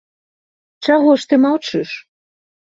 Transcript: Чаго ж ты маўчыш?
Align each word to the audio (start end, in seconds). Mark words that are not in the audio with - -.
Чаго 0.87 1.11
ж 1.25 1.29
ты 1.29 1.35
маўчыш? 1.45 1.89